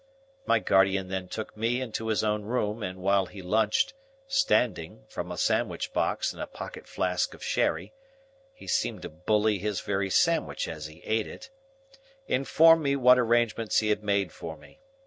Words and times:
My 0.47 0.57
guardian 0.57 1.09
then 1.09 1.27
took 1.27 1.55
me 1.55 1.79
into 1.79 2.07
his 2.07 2.23
own 2.23 2.41
room, 2.41 2.81
and 2.81 3.03
while 3.03 3.27
he 3.27 3.43
lunched, 3.43 3.93
standing, 4.27 5.03
from 5.07 5.31
a 5.31 5.37
sandwich 5.37 5.93
box 5.93 6.33
and 6.33 6.41
a 6.41 6.47
pocket 6.47 6.87
flask 6.87 7.35
of 7.35 7.43
sherry 7.43 7.93
(he 8.51 8.65
seemed 8.65 9.03
to 9.03 9.09
bully 9.09 9.59
his 9.59 9.81
very 9.81 10.09
sandwich 10.09 10.67
as 10.67 10.87
he 10.87 11.03
ate 11.03 11.27
it), 11.27 11.51
informed 12.27 12.81
me 12.81 12.95
what 12.95 13.19
arrangements 13.19 13.77
he 13.77 13.89
had 13.89 14.01
made 14.03 14.31
for 14.31 14.57
me. 14.57 14.79